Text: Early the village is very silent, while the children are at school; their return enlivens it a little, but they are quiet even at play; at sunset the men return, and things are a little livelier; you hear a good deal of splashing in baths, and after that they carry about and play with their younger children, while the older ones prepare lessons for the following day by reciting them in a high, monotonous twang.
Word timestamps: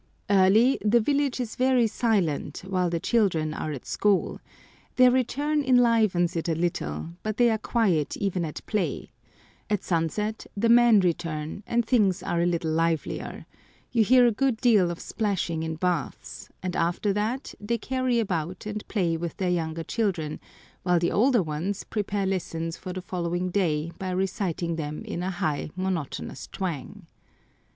Early 0.31 0.79
the 0.83 0.99
village 0.99 1.39
is 1.39 1.55
very 1.55 1.85
silent, 1.85 2.63
while 2.67 2.89
the 2.89 2.99
children 2.99 3.53
are 3.53 3.71
at 3.71 3.85
school; 3.85 4.39
their 4.95 5.11
return 5.11 5.63
enlivens 5.63 6.35
it 6.35 6.49
a 6.49 6.55
little, 6.55 7.09
but 7.21 7.37
they 7.37 7.51
are 7.51 7.59
quiet 7.59 8.17
even 8.17 8.43
at 8.43 8.65
play; 8.65 9.11
at 9.69 9.83
sunset 9.83 10.47
the 10.57 10.69
men 10.69 11.01
return, 11.01 11.61
and 11.67 11.85
things 11.85 12.23
are 12.23 12.41
a 12.41 12.47
little 12.47 12.71
livelier; 12.71 13.45
you 13.91 14.03
hear 14.03 14.25
a 14.25 14.31
good 14.31 14.57
deal 14.57 14.89
of 14.89 14.99
splashing 14.99 15.61
in 15.61 15.75
baths, 15.75 16.49
and 16.63 16.75
after 16.75 17.13
that 17.13 17.53
they 17.59 17.77
carry 17.77 18.17
about 18.17 18.65
and 18.65 18.87
play 18.87 19.15
with 19.15 19.37
their 19.37 19.51
younger 19.51 19.83
children, 19.83 20.39
while 20.81 20.97
the 20.97 21.11
older 21.11 21.43
ones 21.43 21.83
prepare 21.83 22.25
lessons 22.25 22.75
for 22.75 22.91
the 22.91 23.03
following 23.03 23.51
day 23.51 23.91
by 23.99 24.09
reciting 24.09 24.77
them 24.77 25.05
in 25.05 25.21
a 25.21 25.29
high, 25.29 25.69
monotonous 25.75 26.47
twang. 26.51 27.05